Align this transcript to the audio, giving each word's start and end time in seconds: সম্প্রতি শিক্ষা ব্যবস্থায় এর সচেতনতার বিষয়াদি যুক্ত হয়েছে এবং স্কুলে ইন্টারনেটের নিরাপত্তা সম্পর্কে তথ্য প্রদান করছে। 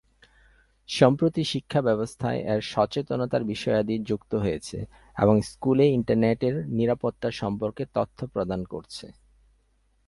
সম্প্রতি 0.89 1.43
শিক্ষা 1.43 1.81
ব্যবস্থায় 1.81 2.39
এর 2.43 2.61
সচেতনতার 2.63 3.43
বিষয়াদি 3.43 3.95
যুক্ত 3.99 4.31
হয়েছে 4.35 4.77
এবং 5.17 5.35
স্কুলে 5.41 5.85
ইন্টারনেটের 5.89 6.55
নিরাপত্তা 6.69 7.29
সম্পর্কে 7.31 7.83
তথ্য 7.95 8.19
প্রদান 8.27 8.61
করছে। 8.65 9.05